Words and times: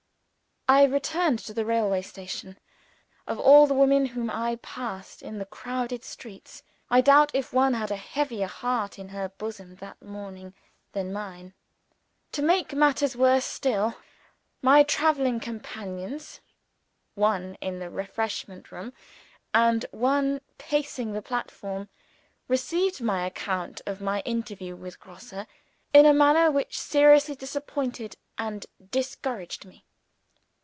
I 0.69 0.85
returned 0.85 1.39
to 1.39 1.53
the 1.53 1.65
railway. 1.65 2.01
Of 3.27 3.37
all 3.37 3.67
the 3.67 3.73
women 3.73 4.05
whom 4.05 4.29
I 4.29 4.55
passed 4.61 5.21
in 5.21 5.37
the 5.37 5.45
crowded 5.45 6.05
streets, 6.05 6.63
I 6.89 7.01
doubt 7.01 7.29
if 7.33 7.51
one 7.51 7.73
had 7.73 7.91
a 7.91 7.97
heavier 7.97 8.47
heart 8.47 8.97
in 8.97 9.09
her 9.09 9.27
bosom 9.27 9.75
that 9.77 10.01
morning 10.01 10.53
than 10.93 11.11
mine. 11.11 11.53
To 12.31 12.41
make 12.41 12.71
matters 12.73 13.17
worse 13.17 13.43
still, 13.43 13.97
my 14.61 14.81
traveling 14.83 15.41
companions 15.41 16.39
(one 17.15 17.55
in 17.59 17.79
the 17.79 17.89
refreshment 17.89 18.71
room, 18.71 18.93
and 19.53 19.85
one 19.91 20.39
pacing 20.57 21.11
the 21.11 21.21
platform) 21.21 21.89
received 22.47 23.01
my 23.01 23.25
account 23.25 23.81
of 23.85 23.99
my 23.99 24.21
interview 24.21 24.77
with 24.77 25.01
Grosse 25.01 25.33
in 25.91 26.05
a 26.05 26.13
manner 26.13 26.49
which 26.49 26.79
seriously 26.79 27.35
disappointed 27.35 28.15
and 28.37 28.67
discouraged 28.89 29.65
me. 29.65 29.83